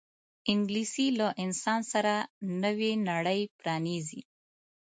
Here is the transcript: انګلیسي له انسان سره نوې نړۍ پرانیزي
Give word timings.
انګلیسي 0.51 1.07
له 1.19 1.27
انسان 1.43 1.79
سره 1.93 2.13
نوې 2.63 2.91
نړۍ 3.09 3.41
پرانیزي 3.59 4.21